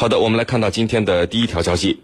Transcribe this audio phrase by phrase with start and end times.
[0.00, 2.00] 好的，我们来看到今天的第一条消息，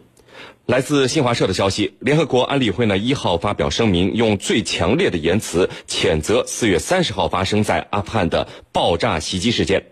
[0.67, 9.83] 来自新华社的消息，联合国安理会呢一号发表声明，用最强烈的言辞谴责四月三十号发生在阿富汗的爆炸袭击事件。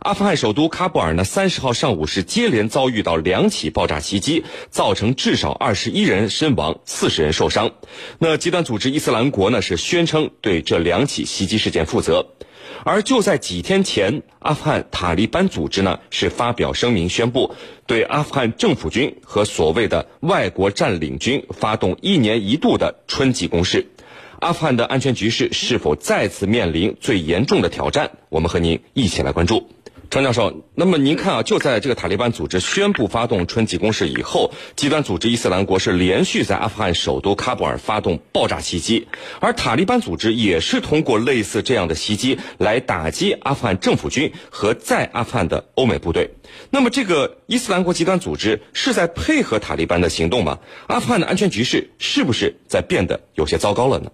[0.00, 7.70] 阿富汗首都喀布尔呢，三十号上午是接连遭遇到两起爆炸袭击，造成至少二十一人身亡，四十人受伤。
[8.18, 12.26] 那极端组织伊斯兰国呢是宣称对这两起袭击事件负责。
[12.84, 17.54] 而就在几天前，阿富汗塔利班组织呢是发表声明宣布，
[17.86, 23.86] 对阿富汗政府军和所谓的外国占领军发动一年一度的春季攻势。
[24.40, 28.10] 阿富汗的安全局势是否再次面临最严重的挑战？
[28.28, 29.68] 我们和您一起来关注。
[30.12, 39.08] 程教授，那么您看啊，就在这个塔利班组织宣布发动春季攻势以后，极端组织伊斯兰国是连续在阿富汗首都喀布尔发动爆炸袭击，
[39.40, 46.32] 而塔利班组织也是通过类似这样的袭击来打击阿富汗政府军和在阿富汗的欧美部队。
[46.68, 50.58] 那么，这个伊斯兰国极端组织是在配合塔利班的行动吗？
[50.88, 54.12] 阿富汗的安全局势是不是在变得有些糟糕了呢？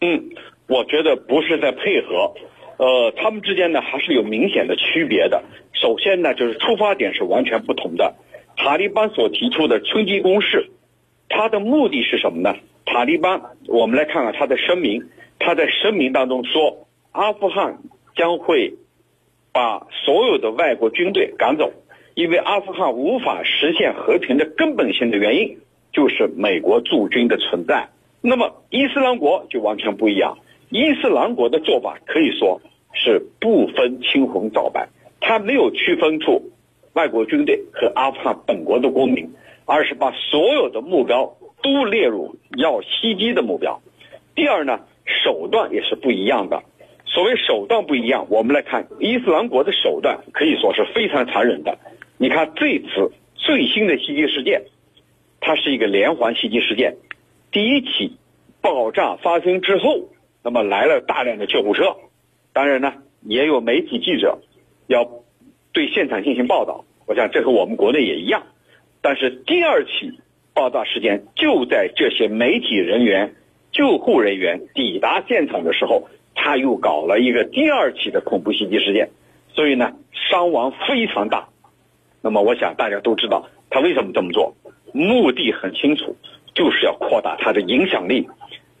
[0.00, 0.30] 嗯，
[0.66, 2.32] 我觉得不是在配合。
[2.80, 5.44] 呃，他们之间呢还是有明显的区别的。
[5.74, 8.14] 首先呢，就是出发点是完全不同的。
[8.56, 10.70] 塔利班所提出的春季攻势，
[11.28, 12.56] 它的目的是什么呢？
[12.86, 15.10] 塔利班，我们来看看他的声明。
[15.38, 17.80] 他在声明当中说，阿富汗
[18.16, 18.72] 将会
[19.52, 21.74] 把所有的外国军队赶走，
[22.14, 25.58] 因为阿富汗无法实现和平的根本性的原因
[25.92, 27.90] 就是美国驻军的存在。
[28.22, 30.38] 那么伊斯兰国就完全不一样，
[30.70, 32.62] 伊斯兰国的做法可以说。
[32.92, 34.88] 是不分青红皂白，
[35.20, 36.50] 他没有区分出
[36.92, 39.30] 外国军队和阿富汗本国的公民，
[39.64, 43.80] 而是把所有的目标都列入要袭击的目标。
[44.34, 44.80] 第二呢，
[45.24, 46.62] 手段也是不一样的。
[47.06, 51.78] 所谓手段不一样，我们来看伊斯兰国的手段可以说是非常残忍的。
[52.18, 54.62] 你看这次最新的袭击事件，
[55.40, 56.96] 它是一个连环袭击事件。
[57.50, 58.16] 第一起
[58.60, 60.08] 爆炸发生之后，
[60.44, 61.96] 那么来了大量的救护车。
[62.52, 64.40] 当然呢，也有媒体记者
[64.86, 65.08] 要
[65.72, 66.84] 对现场进行报道。
[67.06, 68.42] 我想这和我们国内也一样。
[69.02, 70.20] 但是第二起
[70.52, 73.34] 爆炸事件就在这些媒体人员、
[73.72, 79.10] 救护人员抵达现场的时候，他又搞了一个第二起的恐怖袭击事件，
[79.54, 81.48] 所以呢，伤亡非常大。
[82.20, 84.54] 那么我想大家都知道他为什么这么做，
[84.92, 86.16] 目的很清楚，
[86.54, 88.28] 就是要扩大他的影响力，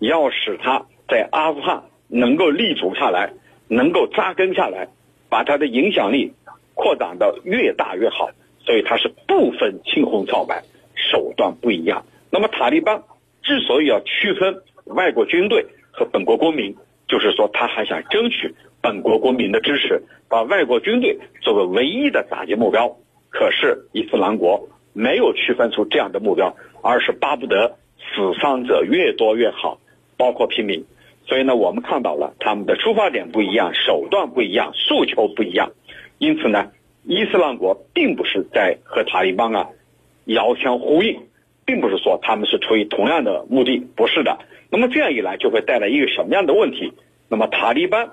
[0.00, 3.32] 要使他在阿富汗能够立足下来。
[3.70, 4.88] 能够扎根下来，
[5.28, 6.32] 把他的影响力
[6.74, 8.30] 扩展到越大越好，
[8.64, 10.64] 所以他是不分青红皂白，
[10.96, 12.04] 手段不一样。
[12.32, 13.04] 那么塔利班
[13.42, 16.74] 之所以要区分外国军队和本国公民，
[17.06, 22.96] 就是说他还想争取本国公民的支持，把外国军队作为唯一的打击目标。
[23.30, 29.78] 可是伊斯兰国没有区分出这样的目标，而是巴不得死伤者越多越好，
[30.16, 30.84] 包括平民。
[31.26, 35.72] 所以呢，我们看到了他们的出发点不一样，手段不一样，诉求不一样。
[36.18, 36.72] 因此呢，
[37.04, 39.68] 伊斯兰国并不是在和塔利班啊
[40.24, 41.20] 遥相呼应，
[41.64, 44.38] 并不是说他们是出于同样的目的，不是的。
[44.70, 46.92] 那么这样一来，就会带来一个什么样的问题？
[47.28, 48.10] 那么塔利班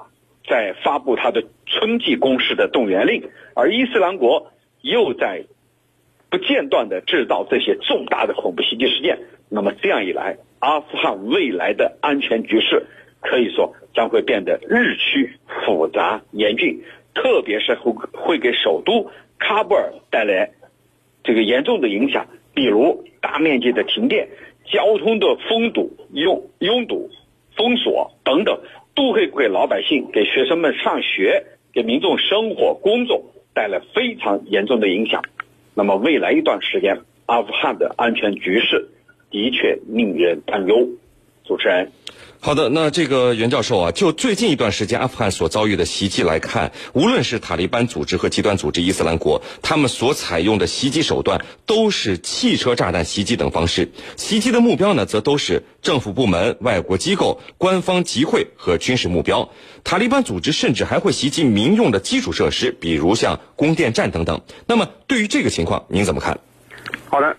[0.47, 4.51] 在发布他的春季攻势的动员令，而伊斯兰国
[4.81, 5.43] 又在
[6.29, 9.19] 不间断的制造这些重大的恐怖袭击事件。
[9.49, 12.85] 那么这样一来，阿富汗未来的安全局势。
[13.19, 15.33] 可以说将会变得日趋
[15.65, 16.83] 复杂严峻，
[17.15, 19.09] 特别是会会给首都
[19.39, 20.51] 喀布尔带来
[21.23, 24.29] 这个严重的影响，比如大面积的停电、
[24.71, 27.09] 交通的封堵、拥拥堵、
[27.57, 28.61] 封锁等等，
[28.93, 31.43] 都会给老百姓、给学生们上学、
[31.73, 35.23] 给民众生活工作带来非常严重的影响。
[35.73, 38.89] 那么未来一段时间，阿富汗的安全局势
[39.29, 40.87] 的确令人担忧。
[41.45, 41.91] 主持人。
[42.39, 53.89] 好的，那这个袁教授啊，就最近一段时间阿富汗所遭遇的袭击来看，无论是塔利班组织和极端组织伊斯兰国，他们所采用的袭击手段都是汽车炸弹袭击等方式。
[54.17, 59.49] 袭击的目标呢，则都是政府部门、外国机构、官方集会和军事目标。
[59.83, 64.41] 塔利班组织甚至还会袭击民用的基础设施，比如像供电站等等。
[64.67, 66.39] 那么，对于这个情况，您怎么看？
[67.09, 67.37] 好的。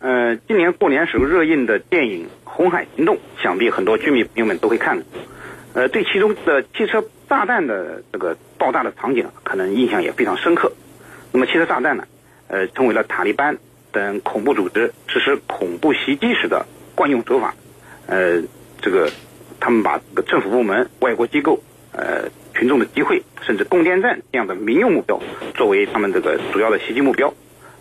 [0.00, 5.04] 呃，今年过年时候热映的电影《红海行动》，想必很多居民朋友们都会看过。
[5.74, 10.72] 呃，对其中的汽车炸弹的这个爆炸的场景，可能印象也非常深刻。
[11.32, 12.04] 那么，汽车炸弹呢，
[12.48, 13.58] 呃，成为了塔利班
[13.92, 16.64] 等恐怖组织实施恐怖袭击时的
[16.94, 17.54] 惯用手法。
[18.06, 18.42] 呃，
[18.80, 19.10] 这个
[19.60, 21.62] 他们把这个政府部门、外国机构、
[21.92, 25.20] 呃，群众的集会，甚至供电站这样的民用目标，
[25.54, 27.34] 作为他们这个主要的袭击目标。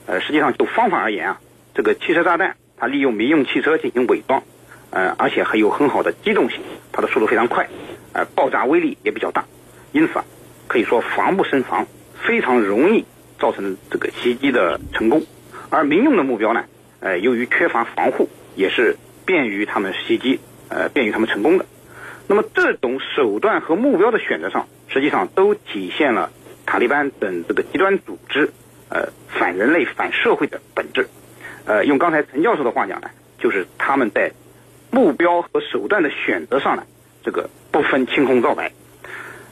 [0.05, 1.39] 呃，实际上就方法而言啊，
[1.73, 4.43] 这个汽车炸弹它利用民用汽车进行伪装，
[4.91, 6.61] 呃，而且还有很好的机动性，
[6.91, 7.67] 它的速度非常快，
[8.13, 9.45] 呃，爆炸威力也比较大，
[9.91, 10.25] 因此啊，
[10.67, 11.87] 可以说防不胜防，
[12.21, 13.05] 非常容易
[13.39, 15.23] 造成这个袭击的成功。
[15.69, 16.65] 而民用的目标呢，
[16.99, 20.39] 呃，由于缺乏防护，也是便于他们袭击，
[20.69, 21.65] 呃，便于他们成功的。
[22.27, 26.31] 那么这种手段和目标的选择上，实际上都体现了
[26.65, 28.51] 塔利班等这个极端组织，
[28.89, 31.07] 呃，反人类、反社会的本质。
[31.69, 34.31] 呃，用刚才陈教授的话讲呢，就是他们在
[34.89, 36.83] 目标和手段的选择上呢，
[37.23, 38.71] 这个不分青红皂白。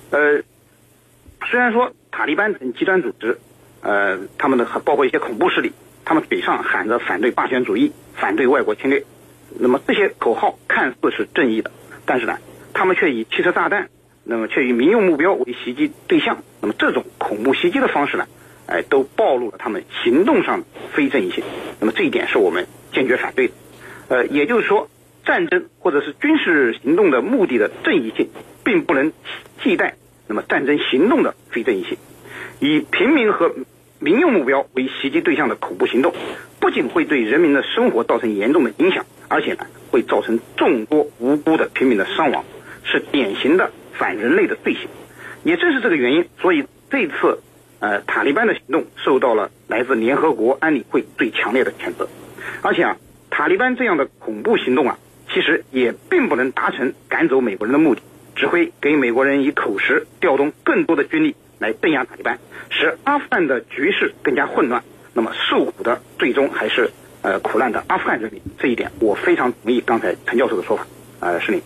[0.10, 0.42] 呃，
[1.46, 3.38] 虽然说塔利班等极端组织，
[3.82, 5.74] 呃，他们的包括一些恐怖势力，
[6.06, 9.04] 他们嘴上喊着反对霸权主义、反对外国侵略，
[9.60, 11.70] 那么这些口号看似是正义的，
[12.04, 12.40] 但是呢？
[12.74, 13.90] 他们却以汽车炸弹，
[14.24, 18.26] 那么却以民用目标为袭击对象，那么这种恐怖袭击的方式呢，
[18.68, 21.44] 哎，都暴露了他们行动上的非正义性。
[21.80, 23.54] 那么这一点是我们坚决反对的。
[24.10, 24.88] 呃，也就是说，
[25.26, 28.30] 战争或者是军事行动的目的的正义性，
[28.64, 29.12] 并不能
[29.60, 29.96] 替代
[30.28, 31.98] 那么战争行动的非正义性。
[32.60, 33.56] 以平民和
[34.00, 36.14] 民用目标为袭击对象的恐怖行动，
[36.60, 42.44] 不仅会对人民的生活造成严重的影响，而且呢，会造成众多无辜的平民的伤亡。
[42.90, 43.70] 是典型的
[44.00, 44.88] 反人类的罪行，
[45.44, 47.42] 也正是这个原因，所以这次，
[47.80, 52.08] 呃，塔利班的行动受到了来自联合国安理会最强烈的谴责。
[52.62, 52.98] 而且啊，
[53.30, 54.98] 塔利班这样的恐怖行动啊，
[55.32, 58.02] 其实也并不能达成赶走美国人的目的，
[58.36, 62.40] 只会给美国人以口实，调动更多的军力来镇压塔利班，
[62.70, 64.84] 使阿富汗的局势更加混乱。
[65.14, 66.92] 那么受苦的最终还是
[67.22, 68.42] 呃苦难的阿富汗人民。
[68.60, 70.88] 这一点我非常同意刚才陈教授的说法。
[71.20, 71.62] 呃，是你。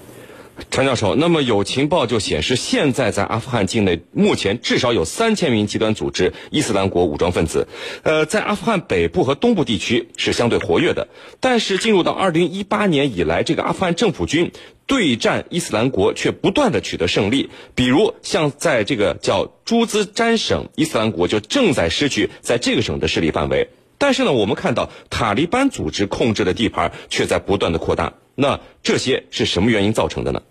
[0.69, 7.67] 陈教授，那么有情报就显示，现在在阿富汗境内，目前至少有三千名极端组织伊斯兰国武装分子，
[8.03, 11.07] 呃，在阿富汗北部和东部地区是相对活跃的。
[11.39, 14.51] 但是进入到二零一八年以来，这个阿富汗政府军
[14.85, 17.49] 对战伊斯兰国却不断的取得胜利。
[17.75, 23.69] 比如像在这个叫朱兹詹省，伊斯兰国就正在失去在这个省的势力范围。
[23.97, 28.13] 但是呢，我们看到塔利班组织控制的地盘却在不断的扩大。
[28.33, 30.41] 那这些是什么原因造成的呢？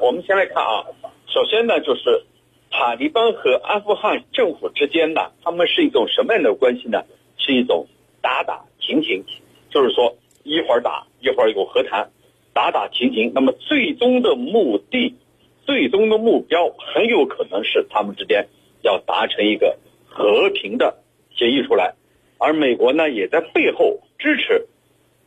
[0.00, 0.84] 我们先来看啊，
[1.26, 2.24] 首先呢，就是
[2.70, 7.02] 塔利班和阿富汗政府之间呢，他们是一种什么样的关系呢？
[7.38, 7.86] 是一种
[8.20, 9.24] 打打停停，
[9.70, 12.10] 就是说一会儿打一会儿有和谈，
[12.52, 13.32] 打打停停。
[13.34, 15.16] 那么最终的目的，
[15.64, 18.48] 最终的目标很有可能是他们之间
[18.82, 21.02] 要达成一个和平的
[21.34, 21.94] 协议出来，
[22.38, 24.66] 而美国呢也在背后支持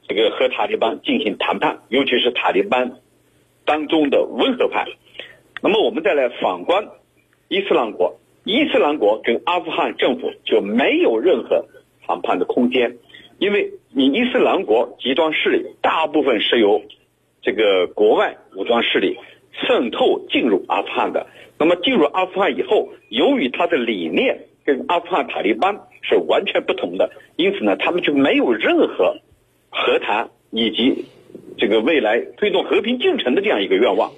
[0.07, 2.99] 这个和塔利班进行谈判，尤其是塔利班。
[3.65, 4.85] 当中的温和派，
[5.61, 6.87] 那么我们再来反观
[7.47, 11.65] 伊斯兰国，伊斯兰国跟阿富汗政府就没有任何
[12.05, 12.97] 谈判的空间，
[13.37, 16.81] 因为你伊斯兰国极端势力大部分是由
[17.41, 19.17] 这个国外武装势力
[19.51, 21.27] 渗透进入阿富汗的，
[21.57, 29.17] 那么进入阿富汗以后，由于他的理念跟阿富汗塔利班是完全不同的，因此呢，他们就没有任何
[29.69, 31.05] 和谈以及。
[31.57, 34.11] 这个未来推动和平进程的这样一个愿望。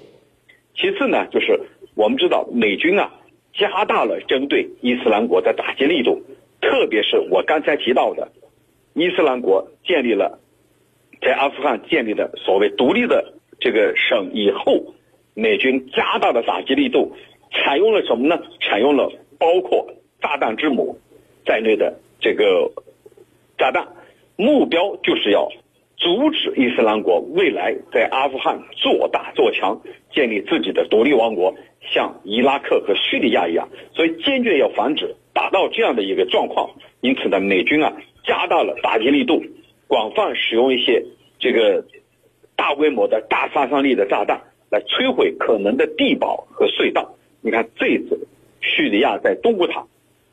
[0.74, 1.60] 其次呢，就是
[1.94, 3.14] 我们知道美军啊
[3.54, 6.22] 加大了针对伊斯兰国的打击力度，
[6.60, 8.30] 特别是我刚才提到的，
[8.94, 10.38] 伊斯兰国建立了
[11.22, 14.94] 在阿富汗建立的所谓独立的这个省以后，
[15.34, 17.16] 美军加大了打击力度，
[17.52, 18.42] 采用了什么呢？
[18.60, 20.98] 采用了包括炸弹之母
[21.46, 22.70] 在内的这个
[23.56, 23.88] 炸弹，
[24.36, 25.48] 目标就是要。
[25.96, 29.80] 阻止伊斯兰国未来在阿富汗做大做强，
[30.12, 31.54] 建立自己的独立王国，
[31.92, 36.70] 像伊拉克和叙利亚一样，所以坚决要防止达到这样的一个状况。
[37.00, 39.42] 因此呢，美军啊加大了打击力度，
[39.86, 41.04] 广泛使用一些
[41.38, 41.86] 这个
[42.56, 47.14] 大规模的大杀伤力的炸弹来摧毁可能的地堡和隧道。
[47.40, 48.28] 你看这一次
[48.60, 49.86] 叙利亚在东部塔，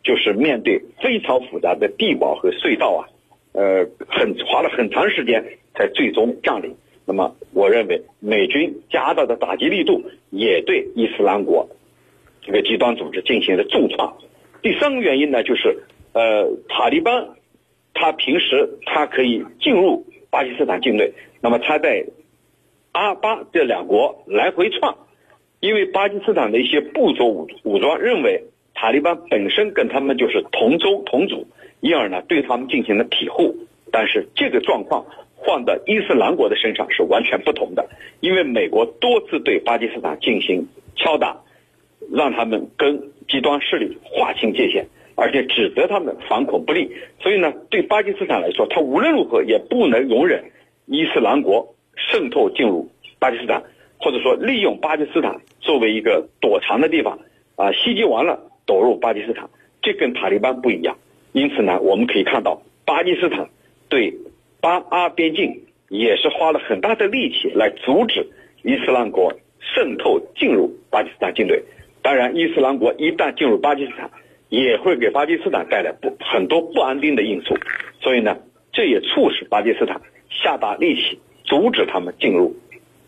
[0.03, 3.12] 就是面对非常复杂的地堡和隧道啊。
[3.53, 5.43] 呃，很花了很长时间
[5.75, 6.75] 才最终占领。
[7.05, 11.69] 那么，我认为美军加大的打击力度也对伊斯兰国
[12.41, 14.17] 这个极端组织进行了重创。
[14.61, 15.83] 第三个原因呢，就是
[16.13, 17.29] 呃，塔利班
[17.93, 22.05] 他平时他可以进入巴基斯坦境内，那么他在
[22.93, 24.95] 阿巴这两国来回窜，
[25.59, 31.45] 因为巴基斯坦的一些部族武武装认为塔利班本身跟他们就是同宗同族。
[31.83, 33.55] 因而呢，对他们进行了庇护，
[33.91, 37.89] 但是这个状况换到伊斯兰国的身上是完全不同的，
[38.21, 41.41] 因为美国多次对巴基斯坦进行敲打，
[42.09, 44.87] 让他们跟极端势力划清界限。
[45.15, 46.91] 而且指责他们反恐不力。
[47.19, 50.45] 所以呢，对巴基斯坦来说，他无论如何也不能容忍
[50.87, 53.61] 伊斯兰国渗透进入巴基斯坦，
[53.99, 57.19] 或者说利用巴基斯坦作为一个躲藏的地方，
[57.57, 59.47] 啊，袭击完了躲入巴基斯坦，
[59.83, 60.97] 这跟塔利班不一样。
[61.33, 63.49] 因此呢，我们可以看到，巴基斯坦
[63.89, 64.13] 对
[64.61, 68.25] 巴阿边境也是花了很大的力气来阻止
[68.61, 71.59] 伊斯兰国渗透进入巴基斯坦境内。
[72.01, 74.11] 当然，伊斯兰国一旦进入巴基斯坦，
[74.49, 77.55] 也会给巴基斯坦带来不很多不安定的因素。
[77.99, 78.37] 所以呢，
[78.71, 79.99] 这也促使巴基斯坦
[80.29, 82.55] 下大力气阻止他们进入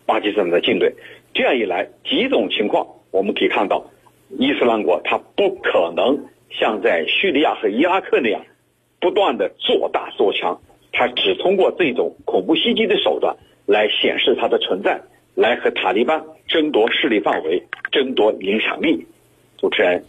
[0.04, 0.90] 巴基斯坦的境内。
[1.32, 3.84] 这样一来，几种情况我们可以看到，
[4.38, 6.18] 伊斯兰国它不可能
[6.50, 8.44] 像在叙利亚和伊拉克那样
[9.00, 10.60] 不断的做大做强，
[10.92, 13.36] 他只通过这种恐怖袭击的手段
[13.66, 15.00] 来显示他的存在。
[15.34, 17.62] 来和塔利班争夺势力范围，
[17.92, 19.06] 争夺影响力。
[19.58, 20.02] 主持人。